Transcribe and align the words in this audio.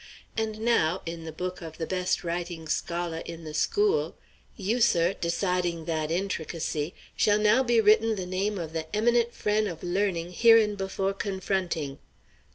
And 0.35 0.61
now, 0.61 1.03
in 1.05 1.25
the 1.25 1.31
book 1.31 1.61
of 1.61 1.77
the 1.77 1.85
best 1.85 2.23
writing 2.23 2.67
scholar 2.67 3.19
in 3.23 3.43
the 3.43 3.53
school 3.53 4.15
you, 4.57 4.79
sir, 4.81 5.13
deciding 5.13 5.85
that 5.85 6.09
intricacy 6.09 6.95
shall 7.15 7.37
now 7.37 7.61
be 7.61 7.79
written 7.79 8.15
the 8.15 8.25
name 8.25 8.57
of 8.57 8.73
the 8.73 8.87
eminent 8.95 9.31
frien' 9.31 9.67
of 9.67 9.83
learning 9.83 10.33
hereinbefo' 10.33 11.13
confronting. 11.19 11.99